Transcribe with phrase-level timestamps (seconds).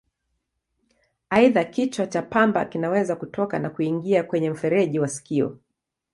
[1.29, 5.59] Aidha, kichwa cha pamba kinaweza kutoka na kuingia kwenye mfereji wa sikio.